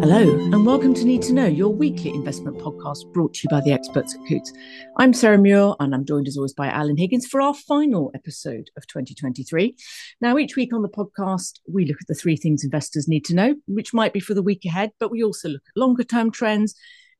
[0.00, 3.62] Hello, and welcome to Need to Know, your weekly investment podcast brought to you by
[3.62, 4.52] the experts at Coutts.
[4.98, 8.68] I'm Sarah Muir, and I'm joined as always by Alan Higgins for our final episode
[8.76, 9.74] of 2023.
[10.20, 13.34] Now, each week on the podcast, we look at the three things investors need to
[13.34, 16.30] know, which might be for the week ahead, but we also look at longer term
[16.30, 16.74] trends.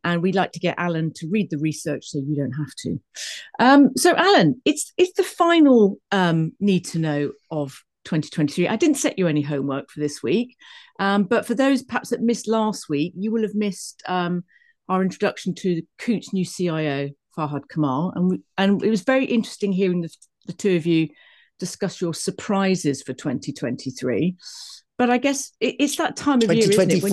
[0.04, 3.00] And we'd like to get Alan to read the research so you don't have to.
[3.58, 8.68] Um, so, Alan, it's it's the final um, need to know of 2023.
[8.68, 10.56] I didn't set you any homework for this week,
[10.98, 14.44] um, but for those perhaps that missed last week, you will have missed um,
[14.88, 19.72] our introduction to Coutts' new CIO, Farhad Kamal, and we, and it was very interesting
[19.72, 20.10] hearing the,
[20.46, 21.08] the two of you
[21.58, 24.36] discuss your surprises for 2023.
[24.98, 27.02] But I guess it, it's that time of year, isn't it?
[27.02, 27.10] When,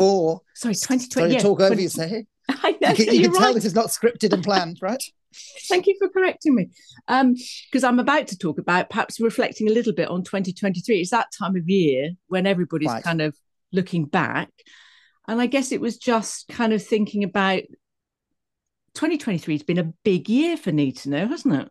[0.55, 1.09] sorry, 2020.
[1.11, 2.25] Sorry yeah, talk 20, over you, say.
[2.49, 2.89] I know.
[2.89, 3.39] You can, you can right.
[3.39, 5.03] tell this is not scripted and planned, right?
[5.67, 6.69] Thank you for correcting me.
[7.07, 10.99] Because um, I'm about to talk about perhaps reflecting a little bit on 2023.
[10.99, 13.03] It's that time of year when everybody's right.
[13.03, 13.35] kind of
[13.71, 14.49] looking back.
[15.27, 17.63] And I guess it was just kind of thinking about
[18.95, 21.69] 2023 has been a big year for Need to Know, hasn't it?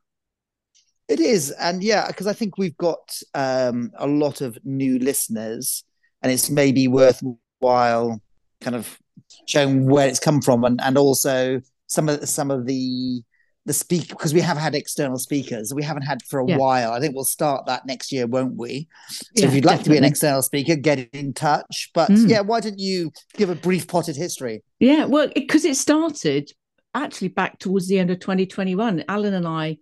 [1.09, 1.50] It is.
[1.50, 5.84] And yeah, because I think we've got um, a lot of new listeners,
[6.22, 8.20] and it's maybe worthwhile
[8.61, 8.98] kind of
[9.47, 13.22] showing where it's come from and, and also some of some of the
[13.65, 15.73] the speak because we have had external speakers.
[15.75, 16.57] We haven't had for a yeah.
[16.57, 16.93] while.
[16.93, 18.89] I think we'll start that next year won't we?
[19.09, 19.85] So yeah, if you'd like definitely.
[19.85, 21.91] to be an external speaker get in touch.
[21.95, 22.29] But mm.
[22.29, 24.63] yeah why don't you give a brief potted history?
[24.79, 26.51] Yeah well because it, it started
[26.95, 29.79] actually back towards the end of 2021 alan and i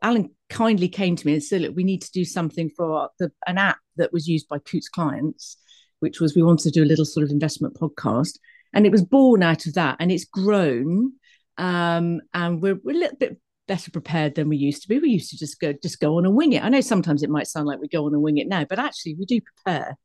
[0.00, 3.30] alan kindly came to me and said look we need to do something for the,
[3.46, 5.58] an app that was used by Coutts clients
[6.04, 8.38] which was we wanted to do a little sort of investment podcast.
[8.74, 11.14] And it was born out of that and it's grown
[11.58, 14.98] um, and we're, we're a little bit better prepared than we used to be.
[14.98, 16.62] We used to just go just go on and wing it.
[16.62, 18.78] I know sometimes it might sound like we go on and wing it now, but
[18.78, 19.96] actually we do prepare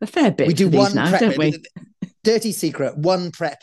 [0.00, 0.48] a fair bit.
[0.48, 1.62] We do one now, prep, don't we?
[2.24, 3.62] Dirty secret, one prep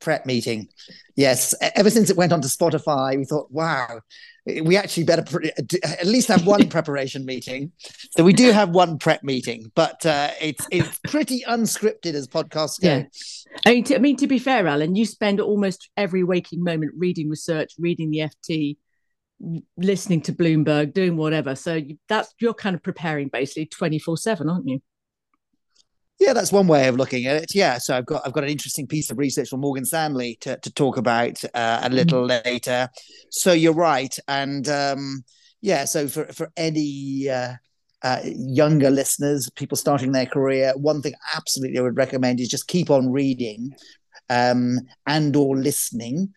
[0.00, 0.68] prep meeting.
[1.16, 4.00] Yes, ever since it went on to Spotify, we thought, wow,
[4.44, 7.72] we actually better pre- at least have one preparation meeting.
[8.16, 12.80] So we do have one prep meeting, but uh, it's it's pretty unscripted as podcasts
[12.80, 12.88] go.
[12.88, 13.04] Yeah.
[13.66, 16.92] I mean, to, I mean, to be fair, Alan, you spend almost every waking moment
[16.96, 18.78] reading research, reading the FT,
[19.76, 21.54] listening to Bloomberg, doing whatever.
[21.54, 24.80] So you, that's you're kind of preparing basically twenty four seven, aren't you?
[26.22, 27.52] Yeah, that's one way of looking at it.
[27.52, 30.56] Yeah, so I've got I've got an interesting piece of research from Morgan Stanley to,
[30.56, 32.48] to talk about uh, a little mm-hmm.
[32.48, 32.88] later.
[33.30, 35.24] So you're right, and um,
[35.62, 37.54] yeah, so for for any uh,
[38.04, 42.68] uh, younger listeners, people starting their career, one thing absolutely I would recommend is just
[42.68, 43.74] keep on reading
[44.30, 44.78] um,
[45.08, 46.32] and or listening.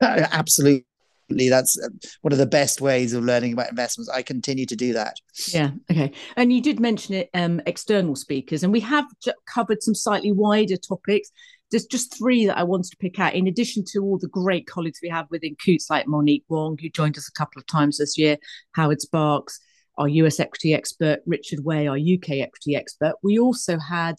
[0.00, 0.86] absolutely
[1.30, 1.88] that's uh,
[2.22, 4.10] one of the best ways of learning about investments.
[4.10, 5.16] I continue to do that.
[5.52, 6.12] Yeah okay.
[6.36, 9.06] And you did mention it um, external speakers and we have
[9.46, 11.30] covered some slightly wider topics.
[11.70, 14.66] There's just three that i wanted to pick out in addition to all the great
[14.66, 17.98] colleagues we have within Coutts, like monique wong who joined us a couple of times
[17.98, 18.36] this year
[18.72, 19.60] howard sparks
[19.96, 23.14] our us equity expert richard way our uk equity expert.
[23.22, 24.16] We also had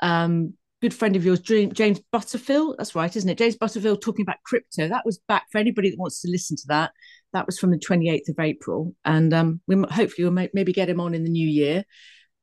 [0.00, 2.76] um, good friend of yours, James Butterfield.
[2.78, 3.38] That's right, isn't it?
[3.38, 4.88] James Butterfield talking about crypto.
[4.88, 6.92] That was back for anybody that wants to listen to that.
[7.32, 8.94] That was from the 28th of April.
[9.04, 11.84] And um, we hopefully we'll may, maybe get him on in the new year.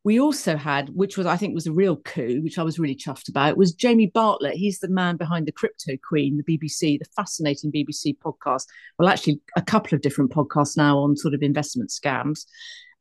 [0.04, 2.96] We also had, which was I think was a real coup, which I was really
[2.96, 4.56] chuffed about, was Jamie Bartlett.
[4.56, 8.66] He's the man behind the Crypto Queen, the BBC, the fascinating BBC podcast.
[9.00, 12.46] Well, actually, a couple of different podcasts now on sort of investment scams.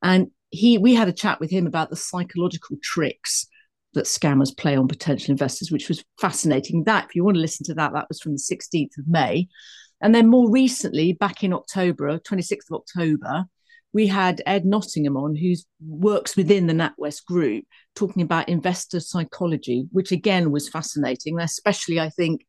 [0.00, 3.48] And he, we had a chat with him about the psychological tricks
[3.94, 6.84] that scammers play on potential investors, which was fascinating.
[6.84, 9.48] That, if you want to listen to that, that was from the 16th of May.
[10.00, 13.44] And then more recently, back in October, 26th of October,
[13.92, 19.86] we had Ed Nottingham on, who works within the NatWest group, talking about investor psychology,
[19.92, 21.38] which again was fascinating.
[21.38, 22.44] Especially, I think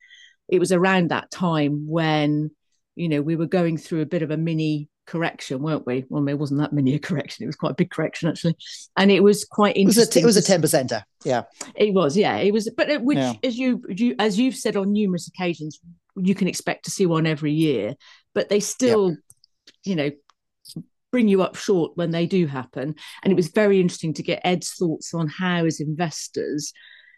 [0.50, 2.50] it was around that time when,
[2.96, 6.06] you know, we were going through a bit of a mini correction, weren't we?
[6.10, 7.44] Well, it wasn't that many a correction.
[7.44, 8.56] It was quite a big correction actually,
[8.98, 10.24] and it was quite interesting.
[10.24, 11.04] It was a ten percenter.
[11.24, 11.44] Yeah,
[11.76, 12.18] it was.
[12.18, 12.70] Yeah, it was.
[12.76, 13.34] But it, which, yeah.
[13.44, 15.80] as you, you as you've said on numerous occasions,
[16.16, 17.96] you can expect to see one every year.
[18.34, 19.20] But they still, yep.
[19.84, 20.12] you know,
[21.12, 22.96] bring you up short when they do happen.
[23.24, 26.74] And it was very interesting to get Ed's thoughts on how, as investors,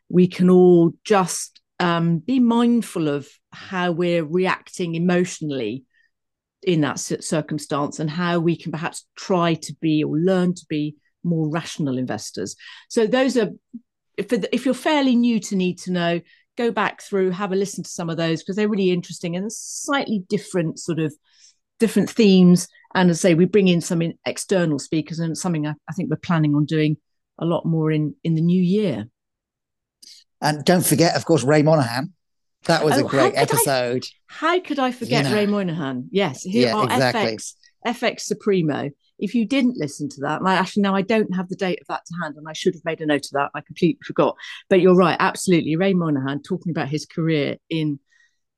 [0.09, 5.83] we can all just um, be mindful of how we're reacting emotionally
[6.67, 10.97] in that circumstance and how we can perhaps try to be or learn to be
[11.23, 12.57] more rational investors.
[12.89, 13.51] So those are
[14.17, 16.19] if, if you're fairly new to need to know,
[16.57, 19.51] go back through, have a listen to some of those because they're really interesting and
[19.51, 21.15] slightly different sort of
[21.79, 22.67] different themes.
[22.93, 25.93] And as I say, we bring in some in external speakers and something I, I
[25.93, 26.97] think we're planning on doing
[27.39, 29.05] a lot more in in the new year.
[30.41, 32.13] And don't forget, of course, Ray Monahan.
[32.65, 34.05] That was Oh, a great how could I- episode.
[34.27, 35.35] How could I forget You know.
[35.37, 36.09] Ray Moynihan?
[36.11, 37.21] Yes, here Yeah, are exactly.
[37.37, 37.53] FX
[37.85, 38.89] FX Supremo.
[39.19, 41.79] If you didn't listen to that, and I actually now I don't have the date
[41.81, 43.49] of that to hand, and I should have made a note of that.
[43.55, 44.35] I completely forgot.
[44.69, 45.75] But you're right, absolutely.
[45.75, 47.99] Ray Moynihan talking about his career in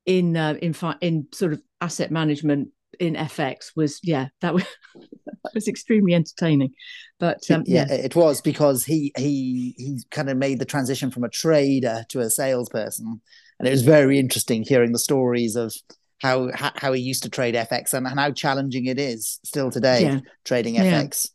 [0.06, 2.70] in uh, in fi- in sort of asset management
[3.00, 6.74] in FX was yeah that was that was extremely entertaining.
[7.20, 11.12] But um, yeah, yes, it was because he he he kind of made the transition
[11.12, 13.22] from a trader to a salesperson,
[13.60, 15.74] and it was very interesting hearing the stories of
[16.22, 20.04] how how, he used to trade FX and, and how challenging it is still today
[20.04, 20.20] Yeah.
[20.44, 21.04] trading Yeah.
[21.04, 21.28] FX.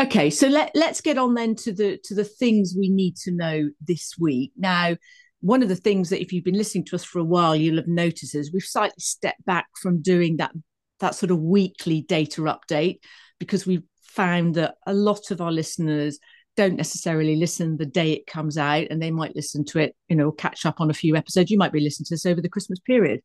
[0.00, 3.32] Okay, so let let's get on then to the to the things we need to
[3.32, 4.52] know this week.
[4.56, 4.96] Now,
[5.40, 7.76] one of the things that if you've been listening to us for a while, you'll
[7.76, 10.52] have noticed is we've slightly stepped back from doing that
[11.00, 13.00] that sort of weekly data update
[13.38, 16.18] because we've found that a lot of our listeners
[16.56, 20.16] don't necessarily listen the day it comes out and they might listen to it, you
[20.16, 21.50] know, catch up on a few episodes.
[21.50, 23.20] You might be listening to this over the Christmas period.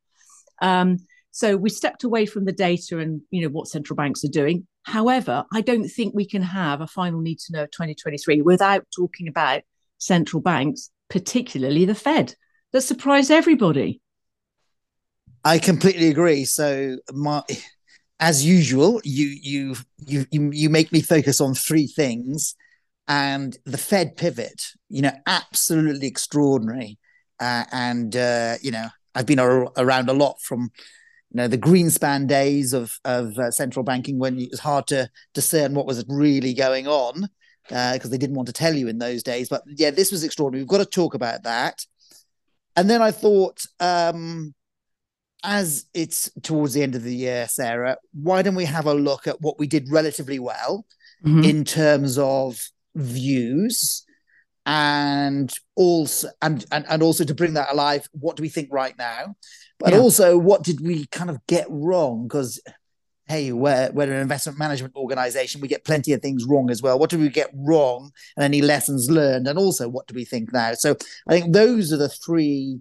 [0.62, 1.00] Um,
[1.31, 4.68] so we stepped away from the data and you know what central banks are doing.
[4.83, 8.86] However, I don't think we can have a final need to know of 2023 without
[8.95, 9.63] talking about
[9.98, 12.36] central banks, particularly the Fed.
[12.72, 14.00] That surprised everybody.
[15.44, 16.45] I completely agree.
[16.45, 17.44] So, my,
[18.19, 19.75] as usual, you you
[20.07, 22.56] you you make me focus on three things,
[23.07, 24.62] and the Fed pivot.
[24.90, 26.98] You know, absolutely extraordinary.
[27.40, 30.72] Uh, and uh, you know, I've been ar- around a lot from
[31.31, 35.10] you know the Greenspan days of of uh, central banking when it was hard to
[35.34, 37.28] discern what was really going on
[37.68, 39.50] because they didn't want to tell you in those days.
[39.50, 40.62] But yeah, this was extraordinary.
[40.63, 41.86] We've got to talk about that.
[42.75, 43.66] And then I thought.
[43.80, 44.54] Um,
[45.48, 49.28] as it's towards the end of the year, Sarah, why don't we have a look
[49.28, 50.88] at what we did relatively well
[51.24, 51.46] Mhm.
[51.48, 54.04] in terms of views
[54.66, 58.98] and also and, and and also to bring that alive, what do we think right
[58.98, 59.36] now?
[59.80, 60.00] But Yeah.
[60.00, 62.28] also what did we kind of get wrong?
[62.28, 62.60] Because
[63.28, 66.98] hey, we're we're an investment management organization, we get plenty of things wrong as well.
[66.98, 69.48] What did we get wrong and any lessons learned?
[69.48, 70.74] And also what do we think now?
[70.74, 70.96] So
[71.28, 72.80] I think those are the three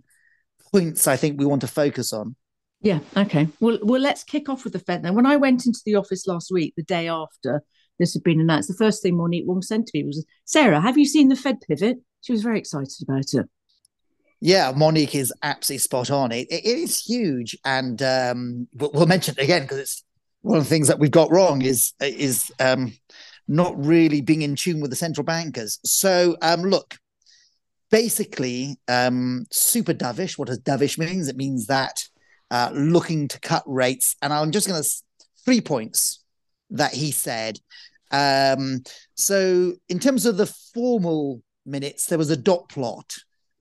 [0.73, 2.37] points I think we want to focus on.
[2.81, 3.01] Yeah.
[3.17, 3.49] Okay.
[3.61, 5.15] Well, well, let's kick off with the Fed then.
[5.15, 7.63] When I went into the office last week, the day after
[7.99, 10.99] this had been announced, the first thing Monique Wong sent to me was, "Sarah, have
[10.99, 13.49] you seen the Fed pivot?" She was very excited about it.
[14.41, 16.33] Yeah, Monique is absolutely spot on.
[16.33, 20.05] It, it is huge, and um, we'll, we'll mention it again because it's
[20.43, 22.93] one of the things that we've got wrong is is um,
[23.49, 25.79] not really being in tune with the central bankers.
[25.85, 26.97] So, um, look,
[27.91, 30.37] basically, um, super dovish.
[30.37, 31.29] What does dovish means?
[31.29, 32.03] It means that
[32.51, 34.89] uh, looking to cut rates, and I'm just going to
[35.45, 36.24] three points
[36.75, 37.59] that he said.
[38.11, 38.83] Um,
[39.15, 43.15] so, in terms of the formal minutes, there was a dot plot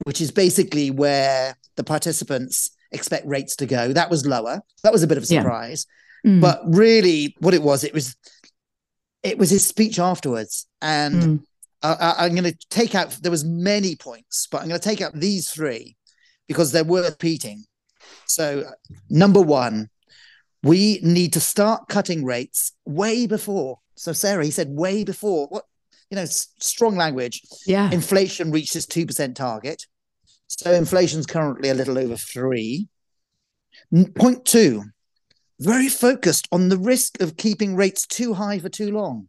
[0.06, 3.94] which is basically where the participants expect rates to go.
[3.94, 4.62] That was lower.
[4.84, 5.42] That was a bit of a Yeah.
[5.44, 5.86] surprise.
[6.28, 6.42] Mm.
[6.42, 8.16] But really, what it was, it was,
[9.24, 11.44] it was his speech afterwards, and Mm.
[11.84, 13.12] I, I, I'm going to take out.
[13.22, 15.96] There was many points, but I'm going to take out these three
[16.50, 17.64] because they're worth repeating.
[18.26, 18.70] So,
[19.10, 19.90] number one,
[20.64, 23.80] we need to start cutting rates way before.
[23.96, 25.48] So, Sarah, he said way before.
[25.48, 25.66] What
[26.10, 27.90] you know, s- strong language yeah.
[27.92, 29.88] inflation reached its 2% target.
[30.46, 32.88] So inflation's currently a little over three.
[34.16, 34.84] Point two,
[35.60, 39.28] very focused on the risk of keeping rates too high for too long.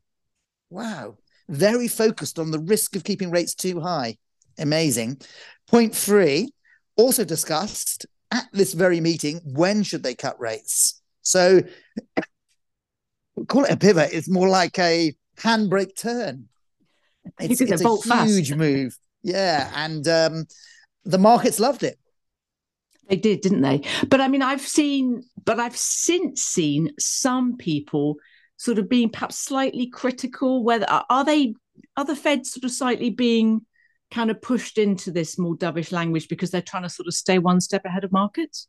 [0.68, 1.16] Wow.
[1.49, 4.18] Very focused on the risk of keeping rates too high.
[4.59, 5.23] Amazing.
[5.66, 6.52] Point three,
[6.97, 11.00] also discussed at this very meeting when should they cut rates?
[11.25, 11.62] So
[13.49, 14.11] call it a pivot.
[14.12, 16.49] It's more like a handbrake turn.
[17.40, 18.31] It's, it's a fast.
[18.31, 18.97] huge move.
[19.23, 19.71] Yeah.
[19.75, 20.47] And um,
[21.04, 21.99] the markets loved it.
[23.09, 23.83] They did, didn't they?
[24.09, 28.16] But I mean, I've seen, but I've since seen some people
[28.57, 30.64] sort of being perhaps slightly critical.
[30.64, 31.54] Whether are are they
[31.97, 33.62] are the Fed sort of slightly being
[34.11, 37.38] kind of pushed into this more dovish language because they're trying to sort of stay
[37.38, 38.69] one step ahead of markets?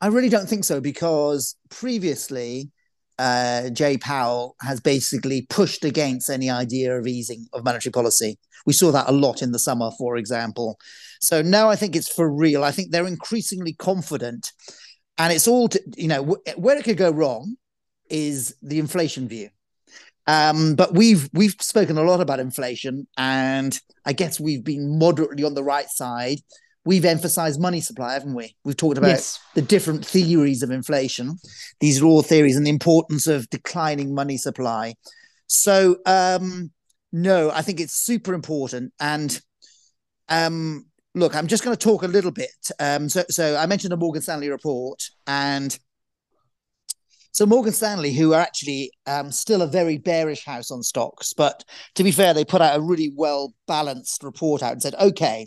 [0.00, 2.70] I really don't think so because previously,
[3.18, 8.38] uh, Jay Powell has basically pushed against any idea of easing of monetary policy.
[8.66, 10.78] We saw that a lot in the summer, for example.
[11.20, 12.64] So now I think it's for real.
[12.64, 14.52] I think they're increasingly confident,
[15.18, 17.56] and it's all to, you know wh- where it could go wrong
[18.08, 19.50] is the inflation view.
[20.26, 25.44] Um, but we've we've spoken a lot about inflation, and I guess we've been moderately
[25.44, 26.38] on the right side.
[26.84, 28.56] We've emphasized money supply, haven't we?
[28.64, 29.38] We've talked about yes.
[29.54, 31.36] the different theories of inflation.
[31.78, 34.94] These are all theories and the importance of declining money supply.
[35.46, 36.70] So, um,
[37.12, 38.92] no, I think it's super important.
[38.98, 39.38] And
[40.28, 42.70] um, look, I'm just going to talk a little bit.
[42.78, 45.76] Um, so, so I mentioned the Morgan Stanley report, and
[47.32, 51.64] so Morgan Stanley, who are actually um, still a very bearish house on stocks, but
[51.94, 55.46] to be fair, they put out a really well balanced report out and said, okay,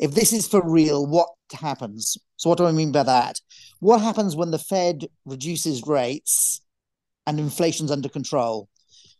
[0.00, 2.16] if this is for real, what happens?
[2.36, 3.38] So, what do I mean by that?
[3.80, 6.62] What happens when the Fed reduces rates
[7.26, 8.68] and inflation's under control?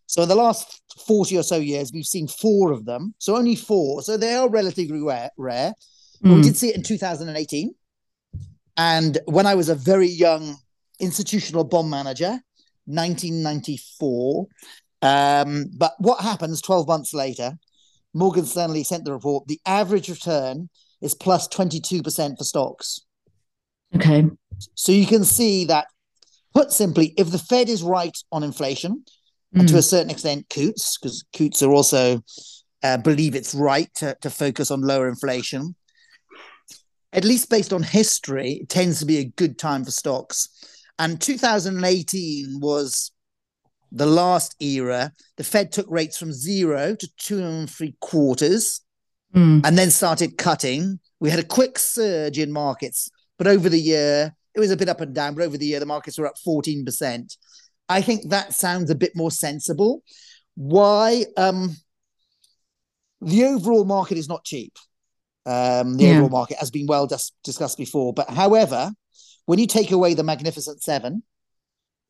[0.07, 3.15] So, in the last 40 or so years, we've seen four of them.
[3.19, 4.03] So, only four.
[4.03, 5.31] So, they are relatively rare.
[5.37, 5.75] rare.
[6.25, 6.37] Mm.
[6.37, 7.75] We did see it in 2018.
[8.79, 10.57] And when I was a very young
[10.99, 12.41] institutional bond manager,
[12.87, 14.47] 1994.
[15.03, 17.59] Um, but what happens 12 months later?
[18.15, 19.47] Morgan Stanley sent the report.
[19.47, 20.69] The average return
[21.01, 23.01] is plus 22% for stocks.
[23.95, 24.25] Okay.
[24.75, 25.87] So you can see that,
[26.55, 29.05] put simply, if the Fed is right on inflation,
[29.55, 29.61] mm.
[29.61, 32.23] and to a certain extent, Coutts, because Coutts are also
[32.83, 35.75] uh, believe it's right to, to focus on lower inflation.
[37.13, 40.49] At least based on history, it tends to be a good time for stocks.
[40.99, 43.11] And 2018 was
[43.93, 45.13] the last era.
[45.37, 48.81] The Fed took rates from zero to two and three quarters
[49.35, 49.65] mm.
[49.65, 51.01] and then started cutting.
[51.19, 54.89] We had a quick surge in markets, but over the year, it was a bit
[54.89, 57.37] up and down, but over the year, the markets were up 14%.
[57.89, 60.03] I think that sounds a bit more sensible.
[60.55, 61.25] Why?
[61.37, 61.77] Um,
[63.21, 64.77] the overall market is not cheap.
[65.47, 66.11] Um, the yeah.
[66.13, 68.13] overall market has been well dis- discussed before.
[68.13, 68.93] But however,
[69.47, 71.23] when you take away the Magnificent Seven,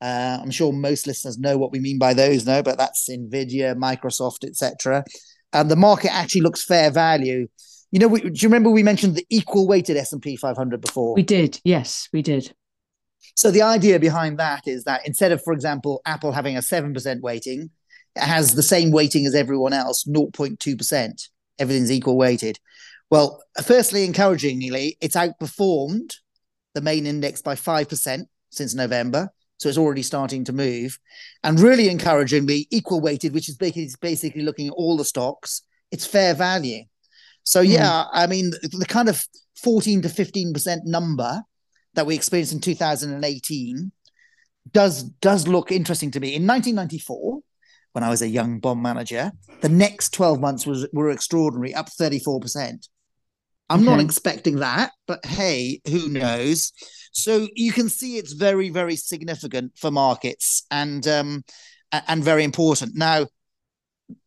[0.01, 3.75] uh, I'm sure most listeners know what we mean by those, no, but that's Nvidia,
[3.77, 5.05] Microsoft, etc.
[5.53, 7.49] And the market actually looks fair value.
[7.91, 10.81] You know, we, do you remember we mentioned the equal weighted S and P 500
[10.81, 11.15] before?
[11.15, 12.55] We did, yes, we did.
[13.35, 16.95] So the idea behind that is that instead of, for example, Apple having a seven
[16.95, 17.71] percent weighting,
[18.17, 21.29] it has the same weighting as everyone else, 0.2 percent.
[21.59, 22.59] Everything's equal weighted.
[23.11, 26.15] Well, firstly, encouragingly, it's outperformed
[26.75, 29.31] the main index by 5% since November.
[29.61, 30.99] So it's already starting to move.
[31.45, 36.33] And really encouragingly, equal weighted, which is basically looking at all the stocks, it's fair
[36.35, 36.85] value.
[37.45, 37.71] So, hmm.
[37.71, 38.09] yeah, mm.
[38.11, 39.23] I mean, the, the kind of
[39.63, 41.43] 14 to 15% number
[41.95, 43.93] that we experienced in 2018
[44.73, 46.29] does does look interesting to me.
[46.29, 47.41] In 1994,
[47.93, 51.89] when I was a young bond manager, the next 12 months was were extraordinary, up
[51.91, 52.89] 34%.
[53.71, 53.91] I'm okay.
[53.91, 56.73] not expecting that, but hey, who knows?
[57.13, 61.45] So you can see it's very, very significant for markets and um,
[61.93, 62.97] and very important.
[62.97, 63.27] Now,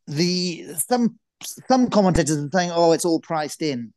[0.08, 1.20] the some
[1.68, 3.94] some commentators are saying, "Oh, it's all priced in."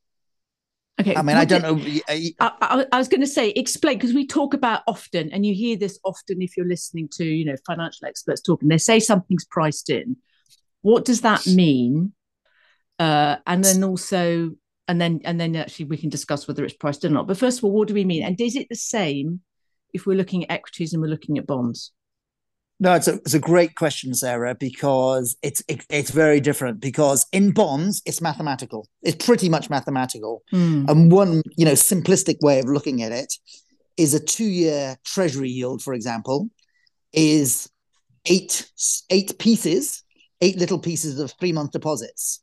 [1.00, 1.15] Okay.
[1.15, 1.79] I mean, I don't know.
[2.09, 5.55] I, I, I was going to say, explain because we talk about often, and you
[5.55, 8.69] hear this often if you're listening to you know financial experts talking.
[8.69, 10.17] They say something's priced in.
[10.83, 12.15] What does that mean?
[12.99, 14.53] Uh, and then also
[14.88, 17.26] and then and then actually we can discuss whether it's priced or not.
[17.26, 18.23] But first of all, what do we mean?
[18.23, 19.40] And is it the same
[19.93, 21.93] if we're looking at equities and we're looking at bonds?
[22.78, 26.81] No, it's a it's a great question, Sarah, because it's it, it's very different.
[26.81, 28.87] Because in bonds, it's mathematical.
[29.02, 30.43] It's pretty much mathematical.
[30.52, 30.88] Mm.
[30.90, 33.33] And one you know simplistic way of looking at it
[33.97, 36.50] is a two year Treasury yield, for example,
[37.12, 37.71] is
[38.26, 38.71] eight
[39.09, 40.05] eight pieces,
[40.43, 42.43] eight little pieces of three month deposits.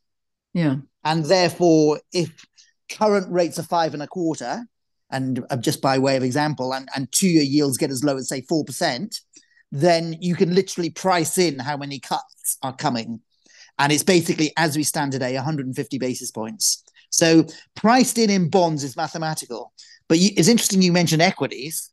[0.52, 0.76] Yeah.
[1.04, 2.46] And therefore, if
[2.90, 4.64] current rates are five and a quarter,
[5.10, 8.16] and uh, just by way of example, and, and two year yields get as low
[8.16, 9.20] as, say, 4%,
[9.70, 13.20] then you can literally price in how many cuts are coming.
[13.78, 16.84] And it's basically, as we stand today, 150 basis points.
[17.10, 19.72] So priced in in bonds is mathematical.
[20.08, 21.90] But you, it's interesting you mentioned equities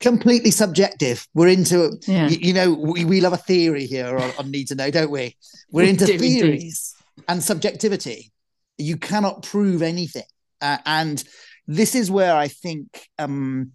[0.00, 1.26] completely subjective.
[1.34, 2.28] We're into, yeah.
[2.28, 5.10] you, you, know, we, we love a theory here on, on Need to Know, don't
[5.10, 5.36] we?
[5.70, 6.94] We're into theories
[7.26, 8.30] and subjectivity.
[8.78, 10.24] You cannot prove anything.
[10.60, 11.22] Uh, and
[11.66, 13.72] this is where I think um,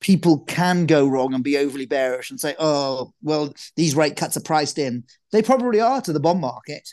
[0.00, 4.36] people can go wrong and be overly bearish and say, oh, well, these rate cuts
[4.36, 5.04] are priced in.
[5.32, 6.88] They probably are to the bond market.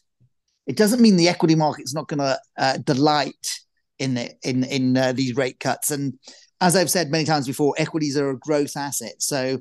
[0.68, 3.60] It doesn't mean the equity market's not going to uh, delight
[4.00, 5.92] in the, in in uh, these rate cuts.
[5.92, 6.18] And
[6.62, 9.16] as I've said many times before, equities are a growth asset.
[9.20, 9.60] So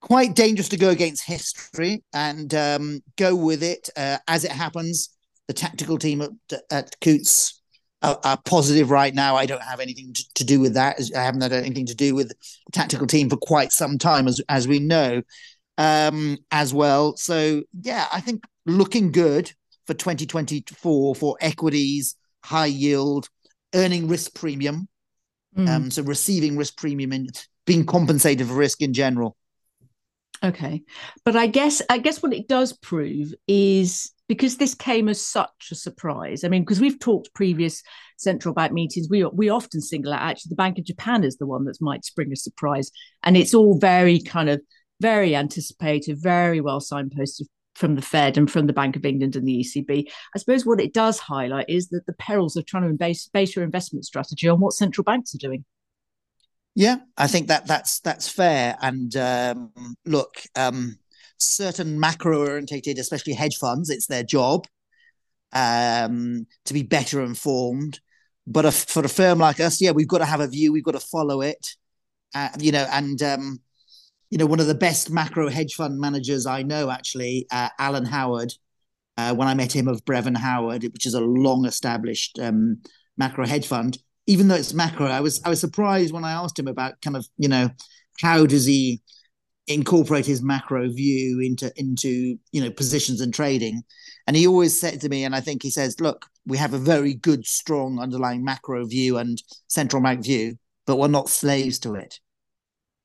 [0.00, 5.13] quite dangerous to go against history and um, go with it uh, as it happens
[5.46, 6.30] the tactical team at,
[6.70, 7.60] at Coutts
[8.02, 9.36] are, are, positive right now.
[9.36, 11.00] I don't have anything to, to, do with that.
[11.16, 12.36] I haven't had anything to do with the
[12.72, 15.22] tactical team for quite some time, as as we know,
[15.78, 17.16] um, as well.
[17.16, 19.52] So yeah, I think looking good
[19.86, 23.28] for 2024 for equities, high yield,
[23.74, 24.88] earning risk premium.
[25.56, 25.68] Mm.
[25.68, 29.36] Um, so receiving risk premium and being compensated for risk in general.
[30.42, 30.82] Okay,
[31.24, 35.68] but I guess I guess what it does prove is because this came as such
[35.70, 36.44] a surprise.
[36.44, 37.82] I mean, because we've talked previous
[38.16, 41.46] central bank meetings, we we often single out actually the Bank of Japan is the
[41.46, 42.90] one that might spring a surprise,
[43.22, 44.60] and it's all very kind of
[45.00, 49.46] very anticipated, very well signposted from the Fed and from the Bank of England and
[49.46, 50.08] the ECB.
[50.34, 53.56] I suppose what it does highlight is that the perils of trying to base, base
[53.56, 55.64] your investment strategy on what central banks are doing.
[56.76, 58.76] Yeah, I think that that's that's fair.
[58.80, 60.98] And um, look, um,
[61.46, 64.66] certain macro-orientated, especially hedge funds, it's their job
[65.52, 68.00] um, to be better informed.
[68.46, 70.72] But a, for a firm like us, yeah, we've got to have a view.
[70.72, 71.66] We've got to follow it.
[72.34, 73.60] Uh, you know, and um,
[74.28, 78.04] you know, one of the best macro hedge fund managers I know, actually, uh, Alan
[78.04, 78.52] Howard.
[79.16, 82.82] Uh, when I met him of Brevan Howard, which is a long-established um,
[83.16, 83.96] macro hedge fund,
[84.26, 87.16] even though it's macro, I was I was surprised when I asked him about kind
[87.16, 87.70] of you know
[88.20, 89.02] how does he
[89.66, 93.82] incorporate his macro view into into you know positions and trading,
[94.26, 96.78] and he always said to me, and I think he says, look, we have a
[96.78, 101.94] very good, strong underlying macro view and central bank view, but we're not slaves to
[101.94, 102.20] it.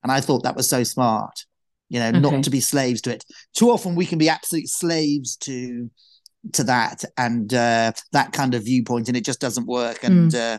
[0.03, 1.45] And I thought that was so smart,
[1.89, 2.19] you know, okay.
[2.19, 3.25] not to be slaves to it.
[3.53, 5.89] Too often we can be absolute slaves to
[6.53, 10.03] to that and uh, that kind of viewpoint, and it just doesn't work.
[10.03, 10.55] And mm.
[10.55, 10.57] uh,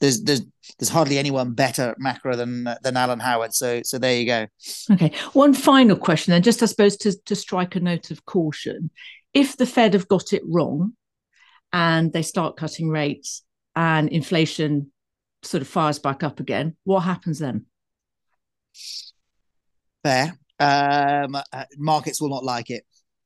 [0.00, 0.42] there's there's
[0.78, 3.54] there's hardly anyone better at macro than than Alan Howard.
[3.54, 4.46] So so there you go.
[4.92, 8.90] Okay, one final question then, just I suppose to to strike a note of caution.
[9.34, 10.92] If the Fed have got it wrong,
[11.72, 13.42] and they start cutting rates,
[13.74, 14.92] and inflation
[15.42, 17.66] sort of fires back up again, what happens then?
[20.02, 20.38] Fair.
[20.58, 22.84] Um, uh, markets will not like it.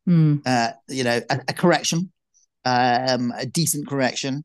[0.09, 0.43] Mm.
[0.45, 2.11] Uh, you know, a, a correction,
[2.65, 4.43] um, a decent correction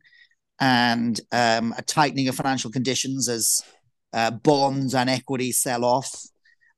[0.60, 3.62] and um, a tightening of financial conditions as
[4.14, 6.10] uh, bonds and equities sell off.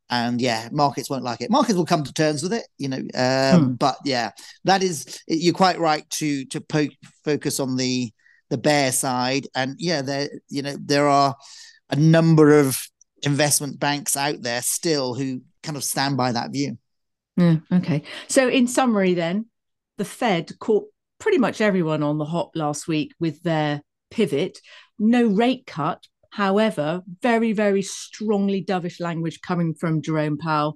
[0.10, 1.52] And yeah, markets won't like it.
[1.52, 3.02] Markets will come to terms with it, you know.
[3.14, 3.74] Um, hmm.
[3.74, 4.32] But yeah,
[4.64, 6.88] that is you're quite right to to po-
[7.26, 8.12] focus on the
[8.50, 9.48] the bear side.
[9.54, 11.36] And yeah, there you know there are
[11.90, 12.80] a number of
[13.24, 16.78] investment banks out there still who kind of stand by that view.
[17.36, 17.58] Yeah.
[17.72, 18.04] Okay.
[18.28, 19.48] So in summary, then
[19.98, 20.88] the Fed caught
[21.20, 24.60] pretty much everyone on the hop last week with their pivot.
[25.00, 26.06] No rate cut.
[26.32, 30.76] However, very, very strongly dovish language coming from Jerome Powell,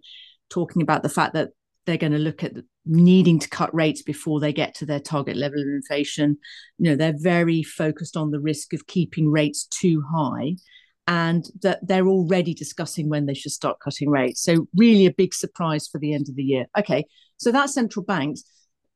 [0.49, 1.49] talking about the fact that
[1.85, 2.53] they're going to look at
[2.85, 6.37] needing to cut rates before they get to their target level of inflation.
[6.77, 10.55] You know, they're very focused on the risk of keeping rates too high
[11.07, 14.41] and that they're already discussing when they should start cutting rates.
[14.41, 16.65] So, really a big surprise for the end of the year.
[16.77, 17.05] Okay,
[17.37, 18.43] so that's central banks.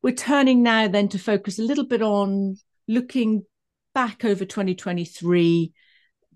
[0.05, 3.43] We're turning now then to focus a little bit on looking
[3.95, 5.73] back over 2023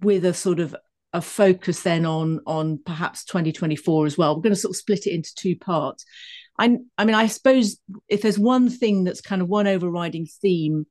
[0.01, 0.75] with a sort of
[1.13, 4.35] a focus then on on perhaps 2024 as well.
[4.35, 6.03] We're going to sort of split it into two parts.
[6.57, 7.77] I, I mean, I suppose
[8.07, 10.87] if there's one thing that's kind of one overriding theme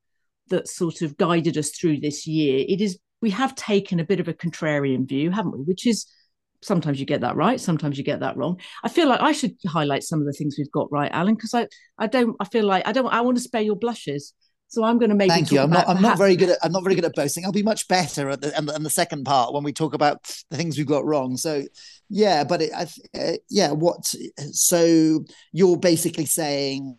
[0.51, 4.21] that sort of guided us through this year, it is we have taken a bit
[4.21, 5.65] of a contrarian view, haven't we?
[5.65, 6.07] Which is
[6.63, 8.61] sometimes you get that right sometimes you get that wrong.
[8.83, 11.55] I feel like i should highlight some of the things we've got right alan because
[11.55, 11.67] i
[11.99, 14.35] i don't i feel like i don't i want to spare your blushes.
[14.69, 15.61] So i'm going to make thank you.
[15.61, 17.45] i'm not i'm not very good at i'm not very good at boasting.
[17.45, 20.57] I'll be much better at the and the, second part when we talk about the
[20.57, 21.37] things we've got wrong.
[21.37, 21.65] So
[22.11, 22.87] yeah but it, I,
[23.19, 24.05] uh, yeah what
[24.53, 26.99] so you're basically saying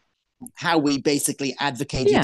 [0.55, 2.23] how we basically advocated yeah.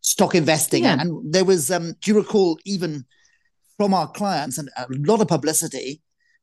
[0.00, 0.96] stock investing yeah.
[0.98, 3.04] and there was um do you recall even
[3.76, 6.00] from our clients and a lot of publicity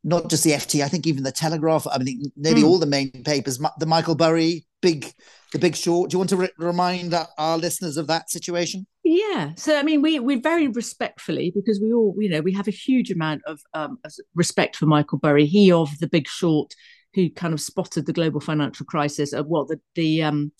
[0.07, 0.81] not just the FT.
[0.81, 1.85] I think even the Telegraph.
[1.91, 2.67] I mean, nearly mm.
[2.67, 3.59] all the main papers.
[3.77, 5.11] The Michael Burry, big,
[5.51, 6.09] the Big Short.
[6.09, 8.87] Do you want to re- remind our listeners of that situation?
[9.03, 9.51] Yeah.
[9.57, 12.71] So I mean, we we very respectfully because we all you know we have a
[12.71, 13.99] huge amount of um,
[14.33, 15.45] respect for Michael Burry.
[15.45, 16.73] He of the Big Short,
[17.13, 20.53] who kind of spotted the global financial crisis of what the the um,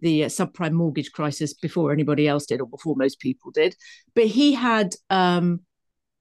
[0.00, 3.74] the uh, subprime mortgage crisis before anybody else did or before most people did.
[4.14, 5.62] But he had um,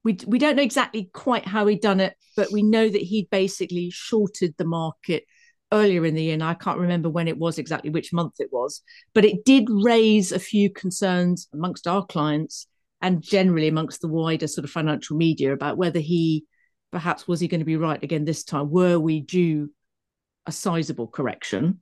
[0.04, 3.30] we we don't know exactly quite how he'd done it, but we know that he'd
[3.30, 5.24] basically shorted the market
[5.72, 6.34] earlier in the year.
[6.34, 8.82] And I can't remember when it was exactly which month it was,
[9.14, 12.68] but it did raise a few concerns amongst our clients
[13.02, 16.46] and generally amongst the wider sort of financial media about whether he
[16.92, 18.70] perhaps was he going to be right again this time?
[18.70, 19.72] Were we due
[20.46, 21.80] a sizable correction?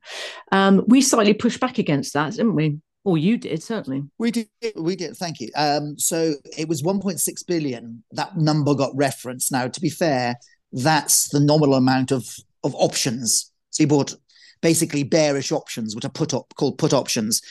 [0.52, 2.78] Um, we slightly pushed back against that, didn't we?
[3.06, 4.04] Or you did certainly.
[4.18, 4.50] We did.
[4.76, 5.16] We did.
[5.16, 5.50] Thank you.
[5.56, 8.04] Um, so it was 1.6 billion.
[8.12, 9.52] That number got referenced.
[9.52, 10.36] Now, to be fair,
[10.72, 12.28] that's the nominal amount of
[12.64, 13.52] of options.
[13.70, 14.16] So he bought
[14.62, 17.42] basically bearish options, which are put up called put options,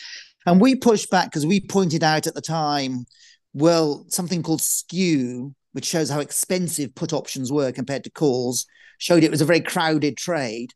[0.46, 3.06] and we pushed back because we pointed out at the time,
[3.54, 8.66] well, something called skew, which shows how expensive put options were compared to calls,
[8.98, 10.72] showed it was a very crowded trade.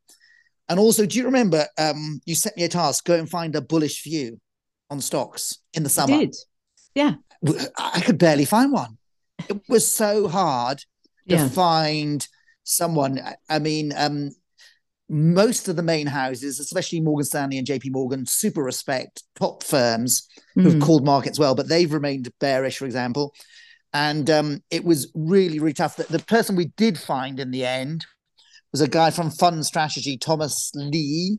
[0.69, 3.05] And also, do you remember um, you set me a task?
[3.05, 4.41] Go and find a bullish view
[4.93, 6.19] on stocks in the summer.
[6.19, 6.37] did.
[6.95, 7.15] Yeah.
[7.79, 8.99] I could barely find one.
[9.49, 10.79] It was so hard
[11.29, 11.49] to Yeah.
[11.49, 12.27] find
[12.63, 13.19] someone.
[13.49, 14.31] I- mean, um,
[15.09, 20.29] most of the main houses, especially Morgan Stanley and JP Morgan, super respect top firms
[20.55, 20.83] who've Mm.
[20.83, 23.35] called markets well, but they've remained bearish, for example.
[23.95, 25.97] And um, it was really, really tough.
[25.97, 28.07] The, the person we did find in the end
[28.71, 31.39] was a guy from Fund Strategy, Thomas Lee.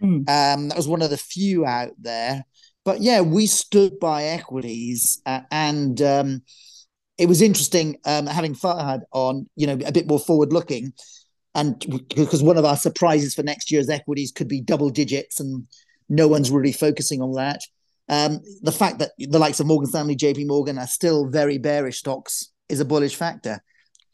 [0.00, 0.28] Mm.
[0.28, 2.44] Um, that was one of the few out there.
[2.84, 6.42] But yeah, we stood by equities, uh, and um,
[7.16, 9.48] it was interesting um, having Farhad on.
[9.56, 10.92] You know, a bit more forward looking,
[11.54, 11.78] and
[12.14, 15.66] because one of our surprises for next year's equities could be double digits, and
[16.08, 17.60] no one's really focusing on that.
[18.08, 21.98] Um, the fact that the likes of Morgan Stanley, JP Morgan are still very bearish
[21.98, 23.62] stocks is a bullish factor.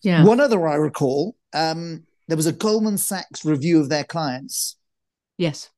[0.02, 0.24] Yeah.
[0.24, 4.76] One other I recall, um, there was a Goldman Sachs review of their clients.
[5.38, 5.70] Yes.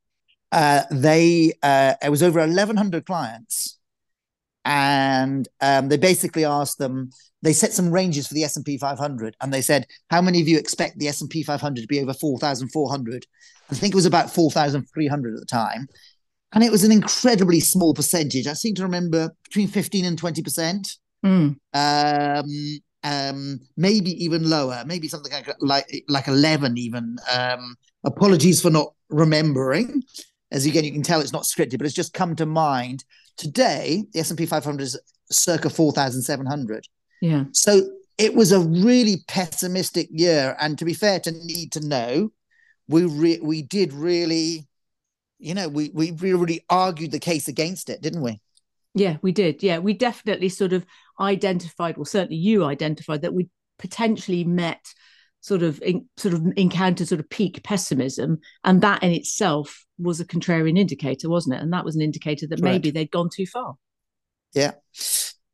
[0.53, 3.79] Uh, they uh, it was over 1,100 clients,
[4.65, 7.11] and um, they basically asked them.
[7.43, 10.41] They set some ranges for the S and P 500, and they said, "How many
[10.41, 13.27] of you expect the S and P 500 to be over 4,400?"
[13.71, 15.89] I think it was about 4,300 at the time,
[16.53, 18.47] and it was an incredibly small percentage.
[18.47, 21.57] I seem to remember between 15 and 20 percent Mm.
[21.75, 28.71] um um maybe even lower maybe something like like like 11 even um apologies for
[28.71, 30.03] not remembering
[30.53, 33.05] as again you can tell it's not scripted but it's just come to mind.
[33.37, 34.99] Today the S&P 500 is
[35.31, 36.87] circa 4700
[37.21, 37.45] Yeah.
[37.53, 40.57] so it was a really pessimistic year.
[40.61, 42.33] And to be fair to need to know
[42.89, 44.67] we re- we did really
[45.39, 48.41] you know we we really argued the case against it didn't we?
[48.95, 49.63] Yeah, we did.
[49.63, 50.85] Yeah, we definitely sort of
[51.21, 54.85] identified, well, certainly you identified that we potentially met
[55.41, 60.21] sort of in, sort of encountered sort of peak pessimism, and that in itself was
[60.21, 61.63] a contrarian indicator, wasn't it?
[61.63, 62.73] And that was an indicator that Correct.
[62.73, 63.75] maybe they'd gone too far.
[64.55, 64.73] Yeah,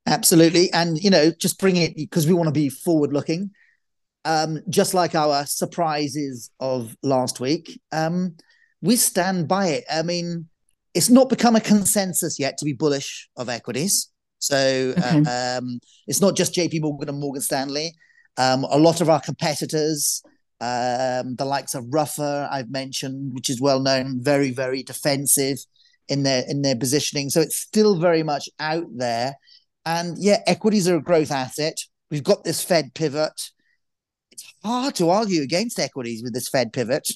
[0.06, 0.72] absolutely.
[0.72, 3.50] And, you know, just bring it because we want to be forward looking.
[4.24, 8.36] Um, just like our surprises of last week, um,
[8.80, 9.84] we stand by it.
[9.90, 10.48] I mean,
[10.94, 14.08] it's not become a consensus yet to be bullish of equities.
[14.38, 15.22] So Okay.
[15.22, 17.94] uh, um, it's not just JP Morgan and Morgan Stanley.
[18.36, 20.22] Um, a lot of our competitors,
[20.60, 25.58] um, the likes of Ruffer, I've mentioned, which is well known, very, very defensive
[26.08, 27.30] in their in their positioning.
[27.30, 29.34] So it's still very much out there.
[29.84, 31.78] And yeah, equities are a growth asset.
[32.10, 33.50] We've got this Fed pivot.
[34.32, 37.08] It's hard to argue against equities with this Fed pivot.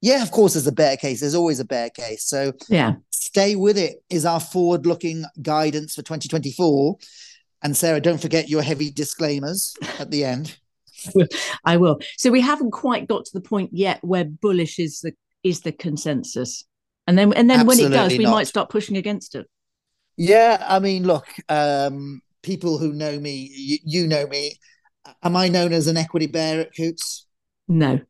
[0.00, 1.20] Yeah, of course, there's a bear case.
[1.20, 2.24] There's always a bear case.
[2.24, 2.94] So Yeah.
[3.10, 6.96] stay with it is our forward looking guidance for 2024.
[7.62, 10.56] And Sarah, don't forget your heavy disclaimers at the end.
[11.64, 12.00] I will.
[12.16, 15.72] So we haven't quite got to the point yet where bullish is the is the
[15.72, 16.64] consensus.
[17.06, 18.32] And then and then when it does, we not.
[18.32, 19.46] might start pushing against it.
[20.16, 24.58] Yeah, I mean, look, um, people who know me, you, you know me.
[25.22, 27.26] Am I known as an equity bear at Coutts?
[27.68, 28.00] No.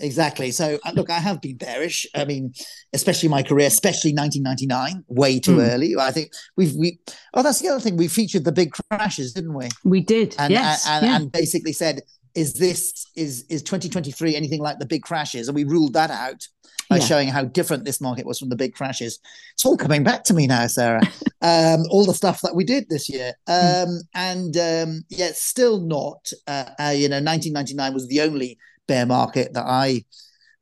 [0.00, 0.50] Exactly.
[0.50, 2.06] So, uh, look, I have been bearish.
[2.14, 2.52] I mean,
[2.92, 5.70] especially my career, especially 1999, way too Mm.
[5.70, 5.96] early.
[5.98, 6.98] I think we've we.
[7.34, 7.96] Oh, that's the other thing.
[7.96, 9.68] We featured the big crashes, didn't we?
[9.84, 10.34] We did.
[10.38, 10.86] And yes.
[10.88, 11.16] and, yeah.
[11.16, 12.02] and basically said,
[12.34, 15.48] is this is is 2023 anything like the big crashes?
[15.48, 16.46] And we ruled that out
[16.88, 17.04] by Yeah.
[17.04, 19.18] showing how different this market was from the big crashes.
[19.54, 21.02] It's all coming back to me now, Sarah.
[21.42, 26.30] um, all the stuff that we did this year, um, and um, yeah, still not.
[26.46, 30.04] Uh, uh, you know, 1999 was the only bear market that I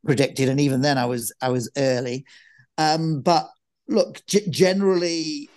[0.05, 2.27] predicted, and even then, I was I was early.
[2.77, 3.49] Um, but
[3.89, 5.49] look, g- generally,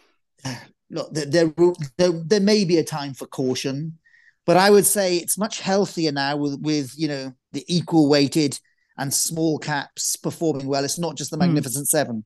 [0.89, 1.51] look, there,
[1.97, 3.97] there there may be a time for caution,
[4.45, 8.59] but I would say it's much healthier now with with you know the equal weighted
[8.97, 10.83] and small caps performing well.
[10.85, 11.41] It's not just the Hmm.
[11.41, 12.23] Magnificent Seven.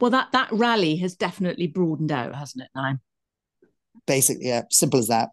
[0.00, 2.70] Well, that that rally has definitely broadened out, hasn't it?
[2.74, 2.98] Now.
[4.06, 5.30] Basically, yeah, simple as that.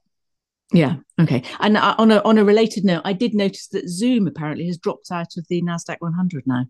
[0.71, 0.97] Yeah.
[1.19, 1.43] Okay.
[1.59, 4.77] And uh, on a on a related note, I did notice that Zoom apparently has
[4.77, 6.65] dropped out of the Nasdaq 100 now.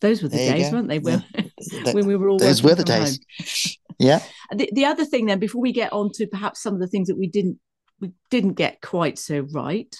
[0.00, 0.98] Those were the There days, weren't they?
[0.98, 1.20] Yeah.
[1.32, 1.52] When,
[1.94, 3.18] when we were all Those were the days.
[3.38, 3.76] home.
[3.98, 4.20] Yeah.
[4.50, 7.06] The, the other thing, then, before we get on to perhaps some of the things
[7.06, 7.60] that we didn't
[8.00, 9.94] we didn't get quite so right,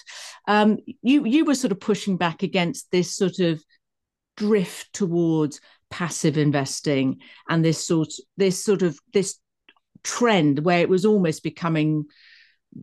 [0.45, 3.63] um, you you were sort of pushing back against this sort of
[4.35, 9.39] drift towards passive investing and this sort this sort of this
[10.03, 12.05] trend where it was almost becoming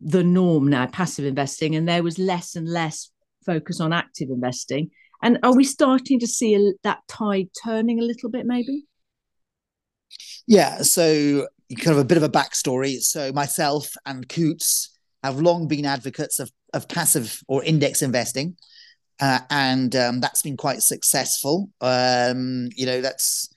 [0.02, 3.10] the norm now passive investing and there was less and less
[3.44, 4.90] focus on active investing
[5.22, 8.84] and are we starting to see that tide turning a little bit maybe
[10.46, 13.00] Yeah, so kind of a bit of a backstory.
[13.00, 14.90] So myself and Coutts
[15.22, 18.56] have long been advocates of, of passive or index investing,
[19.20, 21.70] uh, and um, that's been quite successful.
[21.80, 23.48] Um, you know, that's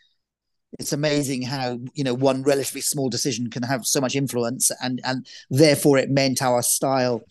[0.79, 5.01] it's amazing how you know one relatively small decision can have so much influence, and
[5.03, 7.21] and therefore it meant our style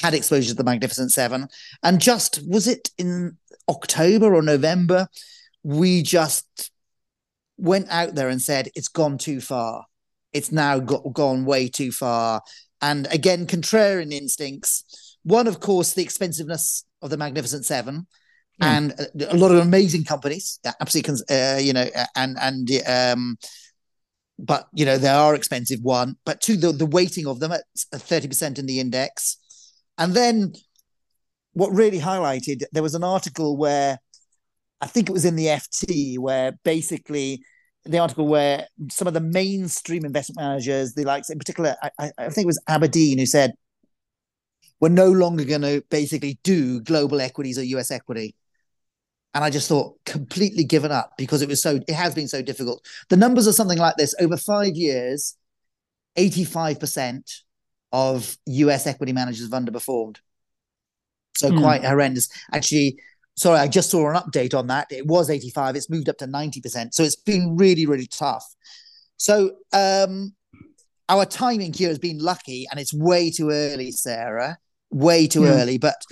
[0.00, 1.48] had exposure to the Magnificent Seven.
[1.82, 5.08] And just was it in October or November,
[5.62, 6.70] we just
[7.56, 9.86] went out there and said it's gone too far.
[10.32, 12.42] It's now got, gone way too far.
[12.80, 15.16] And again, contrarian instincts.
[15.22, 18.06] One, of course, the expensiveness of the Magnificent Seven
[18.60, 18.66] mm.
[18.66, 18.94] and
[19.30, 23.36] a, lot of amazing companies, absolutely, uh, you know, and and um,
[24.38, 25.80] but you know they are expensive.
[25.82, 29.36] One, but two, the the weighting of them at thirty percent in the index,
[29.98, 30.52] and then
[31.52, 33.98] what really highlighted there was an article where
[34.80, 37.42] I think it was in the FT where basically
[37.84, 42.28] the article where some of the mainstream investment managers, the likes in particular, I, I
[42.28, 43.52] think it was Aberdeen who said
[44.80, 48.34] we're no longer going to basically do global equities or US equity.
[49.34, 52.42] And I just thought completely given up because it was so, it has been so
[52.42, 52.84] difficult.
[53.08, 55.36] The numbers are something like this over five years,
[56.18, 57.42] 85%
[57.92, 60.16] of US equity managers have underperformed.
[61.36, 61.60] So mm.
[61.60, 62.28] quite horrendous.
[62.52, 62.98] Actually,
[63.36, 64.88] sorry, I just saw an update on that.
[64.90, 66.92] It was 85, it's moved up to 90%.
[66.92, 68.44] So it's been really, really tough.
[69.16, 70.34] So um,
[71.08, 74.58] our timing here has been lucky and it's way too early, Sarah
[74.90, 75.50] way too yeah.
[75.50, 75.78] early.
[75.78, 76.04] But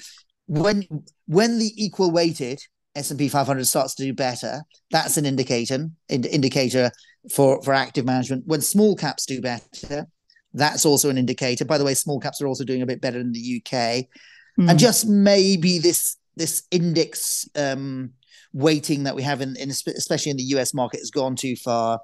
[0.47, 0.85] when
[1.27, 2.61] when the equal weighted
[2.97, 6.91] S&P 500 starts to do better, that's an indicator ind- indicator
[7.33, 8.47] for for active management.
[8.47, 10.07] When small caps do better,
[10.55, 11.65] that's also an indicator.
[11.65, 13.73] By the way, small caps are also doing a bit better in the UK.
[14.59, 14.71] Mm.
[14.71, 14.77] And hmm.
[14.77, 18.13] just maybe this this index um,
[18.53, 22.01] weighting that we have in, in especially in the US market has gone too far.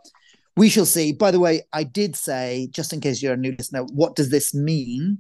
[0.56, 1.12] We shall see.
[1.12, 4.30] By the way, I did say, just in case you're a new listener, what does
[4.30, 5.18] this mean?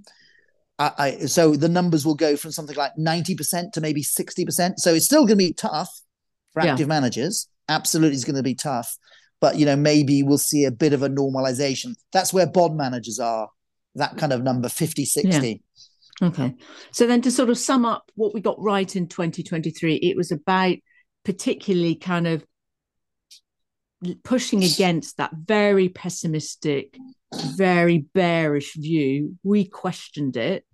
[0.78, 4.74] I, I, so the numbers will go from something like 90% to maybe 60%.
[4.78, 6.00] So it's still going to be tough
[6.52, 6.86] for active yeah.
[6.86, 7.48] managers.
[7.68, 8.96] Absolutely, it's going to be tough.
[9.40, 11.94] But, you know, maybe we'll see a bit of a normalization.
[12.12, 13.48] That's where bond managers are,
[13.94, 15.62] that kind of number 50, 60.
[16.20, 16.28] Yeah.
[16.28, 16.54] Okay.
[16.92, 20.30] So then to sort of sum up what we got right in 2023, it was
[20.30, 20.76] about
[21.24, 22.44] particularly kind of
[24.22, 26.96] pushing against that very pessimistic
[27.42, 29.38] very bearish view.
[29.42, 30.64] We questioned it,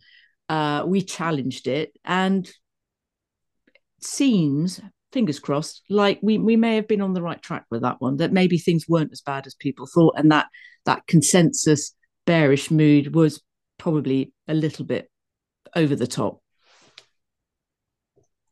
[0.49, 4.81] uh, we challenged it, and it seems,
[5.13, 8.19] fingers crossed, like we we may have been on the right track with that one.
[8.19, 10.47] That maybe things weren't as bad as people thought, and that
[10.85, 11.95] that consensus
[12.27, 13.43] bearish mood was
[13.79, 15.11] probably a little bit
[15.75, 16.41] over the top.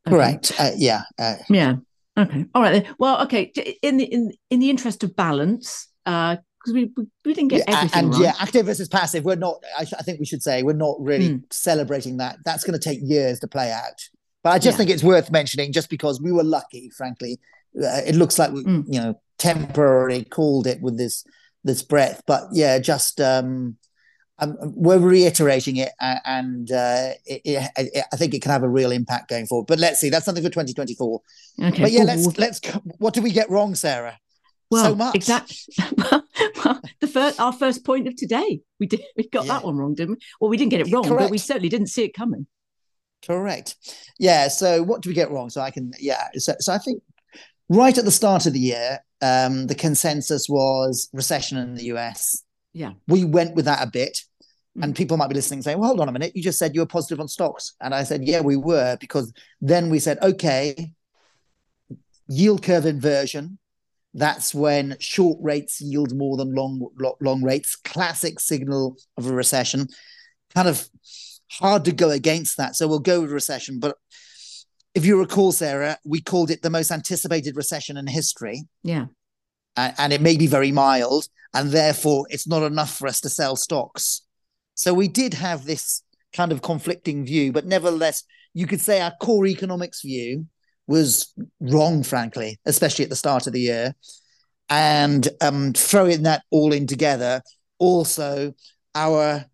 [0.06, 0.16] Okay.
[0.16, 0.52] Correct.
[0.58, 1.02] Uh, yeah.
[1.18, 1.76] Uh, yeah.
[2.18, 2.46] Okay.
[2.54, 2.72] All right.
[2.82, 2.94] Then.
[2.98, 3.52] Well, okay.
[3.82, 6.36] In the in in the interest of balance, uh,
[6.68, 8.22] because we, we didn't get yeah, everything and right.
[8.22, 11.31] yeah active versus passive we're not I, I, think we should say we're not really
[11.31, 11.52] mm.
[11.52, 14.09] celebrating that that's going to take years to play out
[14.42, 14.78] but i just yeah.
[14.78, 17.38] think it's worth mentioning just because we were lucky frankly
[17.76, 18.85] uh, it looks like we mm.
[18.88, 21.24] you know temporarily called it with this
[21.64, 23.76] this breadth but yeah just um,
[24.38, 28.68] um we're reiterating it and uh, it, it, it, I think it can have a
[28.68, 29.66] real impact going forward.
[29.66, 31.20] But let's see, that's something for 2024.
[31.61, 31.83] Okay.
[31.83, 32.61] But yeah, let's let's.
[32.98, 34.16] What did we get wrong, Sarah?
[34.70, 35.14] Well, so much.
[35.14, 35.57] Exactly.
[36.64, 39.54] well, the first, our first point of today, we did we got yeah.
[39.54, 40.20] that one wrong, didn't we?
[40.40, 41.22] Well, we didn't get it wrong, Correct.
[41.22, 42.46] but we certainly didn't see it coming.
[43.26, 43.76] Correct.
[44.18, 44.48] Yeah.
[44.48, 45.50] So what do we get wrong?
[45.50, 46.28] So I can, yeah.
[46.35, 47.02] So, so I think
[47.68, 52.42] right at the start of the year, um, the consensus was recession in the US.
[52.72, 52.92] Yeah.
[53.09, 54.20] We went with that a bit.
[54.76, 54.85] Mm.
[54.85, 56.37] And people might be listening saying, well, hold on a minute.
[56.37, 57.74] You just said you were positive on stocks.
[57.81, 60.92] And I said, yeah, we were, because then we said, okay,
[62.28, 63.59] yield curve inversion
[64.14, 66.88] that's when short rates yield more than long
[67.20, 67.76] long rates.
[67.76, 69.88] Classic signal of a recession.
[70.54, 70.88] Kind of
[71.50, 72.76] hard to go against that.
[72.76, 73.80] So we'll go with recession.
[73.80, 73.96] But
[74.94, 78.62] if you recall, Sarah, we called it the most anticipated recession in history.
[78.82, 79.06] Yeah.
[79.76, 83.54] And it may be very mild, and therefore it's not enough for us to sell
[83.54, 84.22] stocks.
[84.74, 89.12] So we did have this kind of conflicting view, but nevertheless, you could say our
[89.20, 90.46] core economics view
[90.88, 93.94] was wrong, frankly, especially at the start of the year.
[94.68, 97.42] And um, throwing that all in together,
[97.79, 98.55] also
[98.94, 99.44] our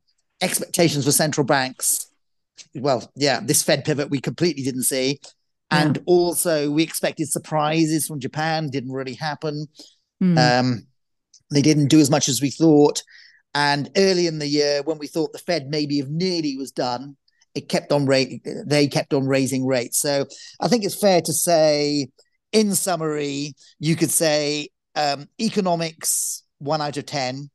[0.40, 2.10] expectations for central banks.
[2.74, 5.20] Well, yeah, this Fed pivot we completely didn't see.
[5.70, 9.66] And also, we expected surprises from Japan, didn't really happen.
[10.22, 10.60] Mm.
[10.60, 10.86] Um,
[11.50, 13.02] they didn't do as much as we thought.
[13.54, 17.16] And early in the year, when we thought the Fed maybe nearly was done,
[17.54, 19.98] it kept on rate they kept on raising rates.
[20.00, 20.26] So
[20.60, 22.08] I think it's fair to say,
[22.52, 27.50] in summary, you could say um, economics one out of ten,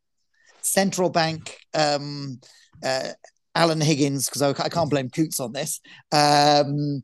[0.61, 2.39] central bank um,
[2.83, 3.09] uh,
[3.55, 5.81] Alan Higgins because I, I, can't blame Coutts on this.
[6.11, 7.03] Um,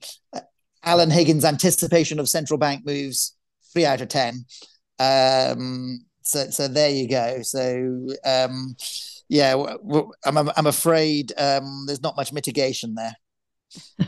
[0.83, 3.35] Alan Higgins' anticipation of central bank moves
[3.73, 4.45] three out of ten.
[4.99, 7.41] Um, so so there you go.
[7.41, 8.75] So um,
[9.29, 9.75] yeah,
[10.25, 13.15] I'm I'm afraid um, there's not much mitigation there.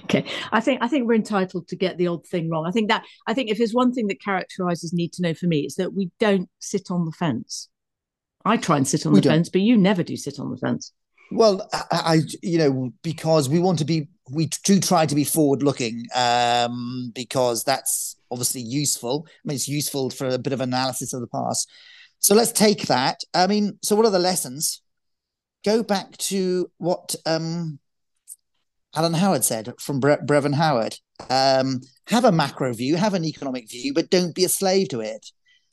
[0.04, 2.66] Okay, I think I think we're entitled to get the odd thing wrong.
[2.66, 5.48] I think that I think if there's one thing that characterizes need to know for
[5.48, 7.70] me, it's that we don't sit on the fence.
[8.46, 9.34] I try and sit on we the don't.
[9.34, 10.94] fence, but you never do sit on the fence.
[11.32, 15.26] Well, I, I, you know, because we want to be, we do try to be
[15.26, 19.28] forward looking, um, because that's obviously useful.
[19.28, 21.70] I mean, it's useful for a bit of analysis of the past.
[22.20, 23.20] So let's take that.
[23.34, 24.82] I mean, so what are the lessons?
[25.66, 27.80] Go back to what um,
[28.96, 30.98] Alan Howard said from Bre- Brevan Howard.
[31.30, 35.02] Um, have a macro view, have an economic view, but don't be a slave to
[35.02, 35.26] it.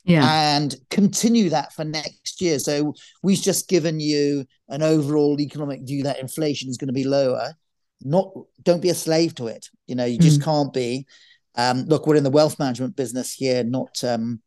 [0.03, 0.55] Yeah.
[0.55, 2.59] And continue that for next year.
[2.59, 2.93] So
[3.23, 7.53] we've just given you an overall economic view that inflation is going to be lower.
[8.01, 9.67] Not don't be a slave to it.
[9.87, 10.43] You know, you just mm.
[10.43, 11.07] can't be.
[11.55, 14.41] Um, look, we're in the wealth management business here, not um,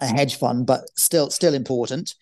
[0.00, 2.14] a hedge fund, but still still important.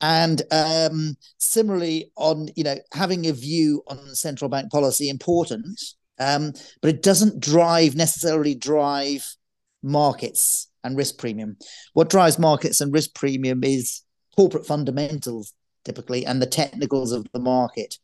[0.00, 5.80] And um, similarly, on you know having a view on central bank policy important,
[6.18, 9.26] um, but it doesn't drive necessarily drive
[9.82, 11.56] markets and risk premium.
[11.94, 14.02] What drives markets and risk premium is
[14.36, 15.52] corporate fundamentals
[15.84, 17.96] typically and the technicals of the market.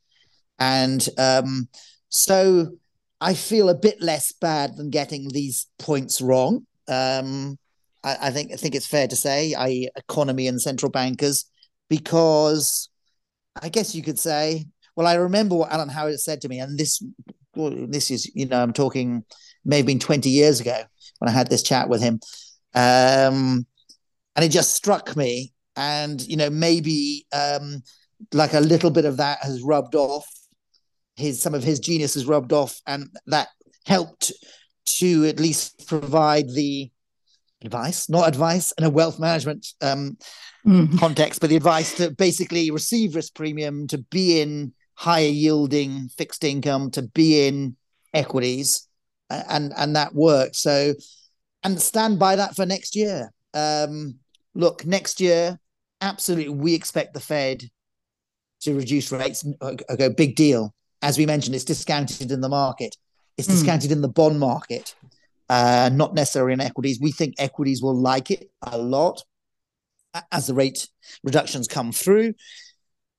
[0.59, 1.69] And um,
[2.09, 2.73] so
[3.21, 6.67] I feel a bit less bad than getting these points wrong.
[6.89, 7.59] Um,
[8.03, 11.45] I, I, think I think it's fair to say, I economy and central bankers,
[11.93, 12.89] because
[13.61, 14.65] I guess you could say,
[14.97, 17.05] well, I remember what Alan Howard said to me, and this
[17.55, 19.25] this is you know I'm talking
[19.63, 20.83] may have been 20 years ago
[21.19, 22.19] when I had this chat with him.
[22.75, 23.67] Um,
[24.35, 25.53] and it just struck me.
[25.77, 27.83] And, you know, maybe um,
[28.33, 30.27] like a little bit of that has rubbed off.
[31.17, 33.49] His some of his genius has rubbed off, and that
[33.85, 34.33] helped
[34.87, 36.91] to at least provide the
[37.63, 40.17] advice, not advice in a wealth management um,
[40.67, 40.99] mm.
[40.99, 46.45] context, but the advice to basically receive risk premium, to be in higher yielding fixed
[46.45, 47.77] income, to be in
[48.15, 48.89] equities,
[49.31, 50.57] and and that worked.
[50.57, 50.95] So,
[51.63, 53.33] and stand by that for next year.
[53.55, 54.17] Um,
[54.55, 55.59] look, next year,
[56.01, 57.65] absolutely, we expect the Fed
[58.63, 59.45] to reduce rates.
[59.63, 60.75] Okay, big deal.
[61.03, 62.97] As we mentioned, it's discounted in the market.
[63.37, 63.53] It's mm.
[63.53, 64.95] discounted in the bond market,
[65.49, 67.01] uh, not necessarily in equities.
[67.01, 69.25] We think equities will like it a lot
[70.31, 70.89] as the rate
[71.23, 72.35] reductions come through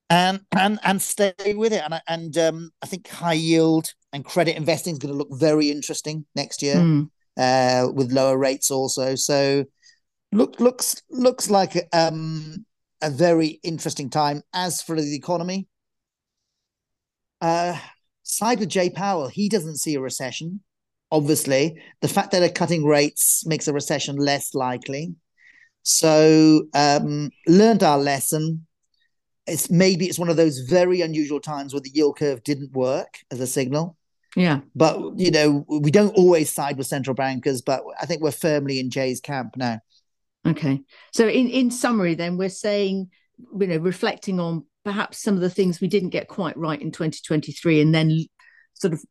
[0.10, 1.82] and and and stay with it.
[1.84, 5.72] And and um, I think high yield and credit investing is going to look very
[5.72, 7.10] interesting next year mm.
[7.38, 9.16] uh, with lower rates also.
[9.16, 9.66] So
[10.32, 12.66] look looks looks like um,
[13.02, 14.44] a very interesting time.
[14.54, 15.68] As for the economy,
[17.42, 17.78] uh,
[18.22, 20.62] side with Jay Powell, he doesn't see a recession.
[21.12, 25.16] Obviously, the fact that they're cutting rates makes a recession less likely.
[25.84, 28.66] So, um, learned our lesson
[29.48, 33.20] it's maybe it's one of those very unusual times where the yield curve didn't work
[33.32, 33.98] as a signal.
[34.36, 34.62] Yeah.
[34.76, 38.80] But you know, we don't always side with central bankers, but I think we're firmly
[38.80, 39.80] in Jay's camp now.
[40.46, 40.82] Okay.
[41.14, 43.10] So in, in summary, then we're saying,
[43.60, 46.92] you know, reflecting on perhaps some of the things we didn't get quite right in
[46.92, 48.26] 2023 and then
[48.74, 49.02] sort of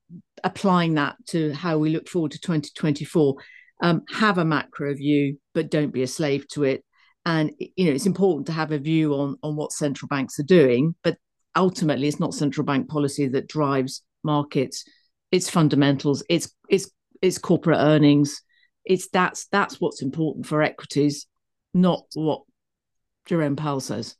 [0.44, 3.36] applying that to how we look forward to 2024.
[3.82, 6.84] Um, have a macro view, but don't be a slave to it.
[7.26, 10.44] And you know it's important to have a view on on what central banks are
[10.44, 11.18] doing but
[11.54, 14.84] ultimately it's not central bank policy that drives markets.
[15.30, 16.24] It's fundamentals.
[16.28, 16.90] It's it's
[17.20, 18.42] it's corporate earnings.
[18.84, 21.26] It's that's that's what's important for equities
[21.74, 22.42] not what
[23.26, 24.16] Jerome Powell says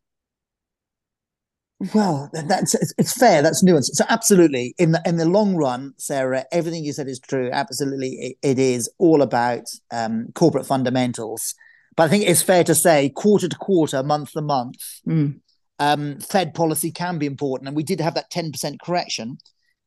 [1.95, 3.43] well, that's it's fair.
[3.43, 3.95] That's nuanced.
[3.95, 7.51] So absolutely, in the in the long run, Sarah, everything you said is true.
[7.53, 11.55] Absolutely, it, it is all about um, corporate fundamentals
[11.97, 15.39] but I think it's fair to say, quarter to quarter, month to month, mm.
[15.79, 17.69] um, Fed policy can be important.
[17.69, 19.39] And we did have that 10% correction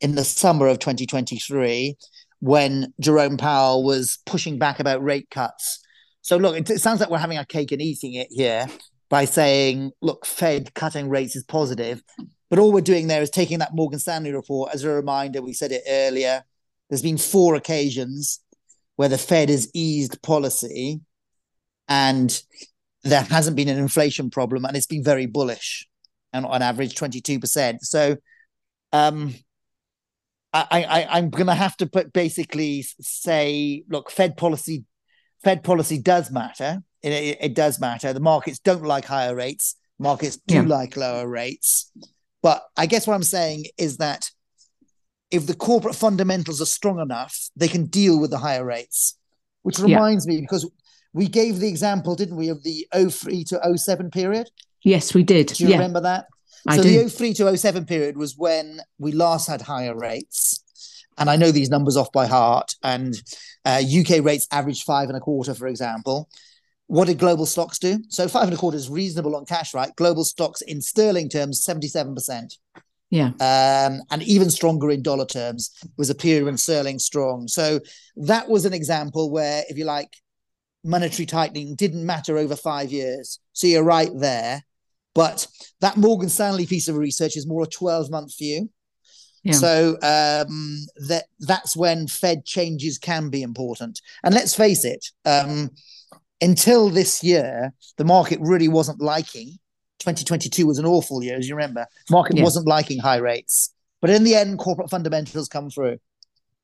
[0.01, 1.95] in the summer of 2023
[2.39, 5.81] when Jerome Powell was pushing back about rate cuts.
[6.21, 8.67] So, look, it, it sounds like we're having our cake and eating it here
[9.09, 12.01] by saying, look, Fed cutting rates is positive.
[12.49, 15.41] But all we're doing there is taking that Morgan Stanley report as a reminder.
[15.41, 16.43] We said it earlier.
[16.89, 18.39] There's been four occasions
[18.95, 21.01] where the Fed has eased policy
[21.87, 22.41] and
[23.03, 25.87] there hasn't been an inflation problem, and it's been very bullish,
[26.33, 27.83] and on average twenty two percent.
[27.83, 28.17] So,
[28.91, 29.35] um,
[30.51, 34.85] I, I I'm going to have to put basically say, look, Fed policy,
[35.43, 36.81] Fed policy does matter.
[37.05, 38.11] It, it, it does matter.
[38.13, 39.75] The markets don't like higher rates.
[39.99, 40.61] Markets do yeah.
[40.63, 41.91] like lower rates.
[42.41, 44.31] But I guess what I'm saying is that
[45.29, 49.17] if the corporate fundamentals are strong enough, they can deal with the higher rates.
[49.61, 50.33] Which reminds yeah.
[50.33, 50.69] me, because
[51.13, 54.49] we gave the example, didn't we, of the 03 to 07 period?
[54.83, 55.47] Yes, we did.
[55.47, 55.77] Do you yeah.
[55.77, 56.25] remember that?
[56.67, 57.03] I so do.
[57.03, 60.63] the 03 to 07 period was when we last had higher rates.
[61.17, 62.75] And I know these numbers off by heart.
[62.83, 63.15] And
[63.63, 66.29] uh, UK rates averaged five and a quarter, for example.
[66.87, 67.99] What did global stocks do?
[68.09, 69.95] So five and a quarter is reasonable on cash, right?
[69.95, 72.57] Global stocks in sterling terms, 77%.
[73.09, 73.27] Yeah.
[73.39, 77.47] Um, and even stronger in dollar terms was a period when sterling strong.
[77.47, 77.79] So
[78.17, 80.09] that was an example where, if you like,
[80.83, 83.39] monetary tightening didn't matter over five years.
[83.53, 84.63] So you're right there.
[85.13, 85.47] But
[85.81, 88.69] that Morgan Stanley piece of research is more a 12 month view.
[89.43, 89.53] Yeah.
[89.53, 94.01] So um, that that's when Fed changes can be important.
[94.23, 95.69] And let's face it, um,
[96.41, 99.57] until this year, the market really wasn't liking.
[99.99, 101.85] 2022 was an awful year, as you remember.
[102.09, 102.43] Market Yeah.
[102.43, 105.97] wasn't liking high rates, but in the end, corporate fundamentals come through.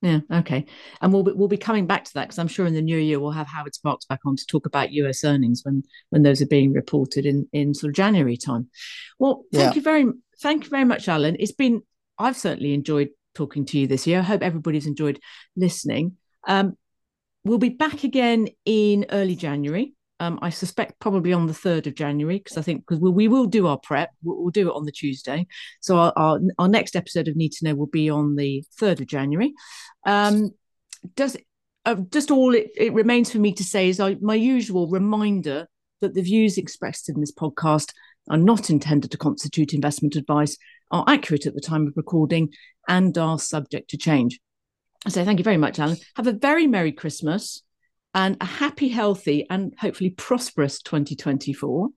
[0.03, 0.65] Yeah, okay.
[0.99, 2.97] And we'll be, we'll be coming back to that because I'm sure in the new
[2.97, 6.41] year we'll have Howard Sparks back on to talk about US earnings when when those
[6.41, 8.69] are being reported in in sort of January time.
[9.19, 9.76] Well, thank Yeah.
[9.76, 10.05] you very
[10.41, 11.38] thank you very much, Alan.
[11.39, 11.84] It's been
[12.17, 14.19] I've certainly enjoyed talking to you this year.
[14.19, 15.19] I hope everybody's enjoyed
[15.55, 16.17] listening.
[16.47, 16.76] Um,
[17.44, 19.94] we'll be back again in early January.
[20.20, 23.28] Um, I suspect probably on the third of January because I think because we, we
[23.28, 24.12] will do our prep.
[24.22, 25.48] We'll, we'll do it on the Tuesday.
[25.80, 29.02] So our, our our next episode of Need to Know will be on the third
[29.02, 29.54] of January.
[30.06, 30.52] Um,
[31.16, 31.38] does
[31.86, 35.68] uh, just all it, it remains for me to say is my usual reminder
[36.02, 37.92] that the views expressed in this podcast
[38.30, 40.56] are not intended to constitute investment advice,
[40.92, 42.50] are accurate at the time of recording,
[42.88, 44.39] and are subject to change.
[45.08, 45.97] So thank you very much, Alan.
[46.16, 47.64] Have a very merry Christmas
[48.14, 51.89] and a happy, healthy, and hopefully prosperous 2024.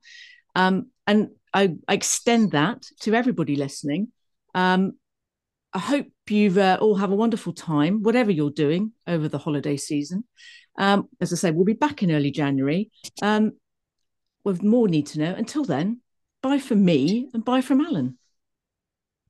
[0.55, 4.11] Um, and I, I extend that to everybody listening.
[4.55, 4.93] Um,
[5.73, 9.77] I hope you uh, all have a wonderful time, whatever you're doing over the holiday
[9.77, 10.23] season.
[10.77, 12.89] Um, as I say, we'll be back in early January
[13.21, 13.51] um,
[14.43, 15.33] with more need to know.
[15.33, 16.01] Until then,
[16.41, 18.17] bye from me and bye from Alan.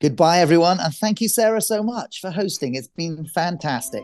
[0.02, 0.80] Goodbye, everyone.
[0.80, 2.76] And thank you, Sarah, so much for hosting.
[2.76, 4.04] It's been fantastic.